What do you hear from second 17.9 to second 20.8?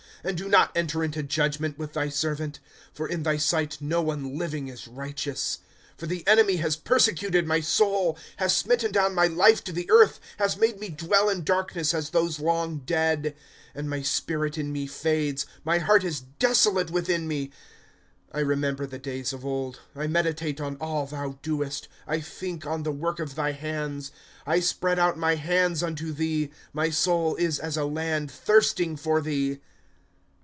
* I remember the days of old; I meditate on